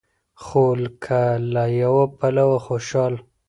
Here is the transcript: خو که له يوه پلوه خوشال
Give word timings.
خو 0.43 0.65
که 1.03 1.21
له 1.53 1.63
يوه 1.81 2.05
پلوه 2.17 2.57
خوشال 2.65 3.13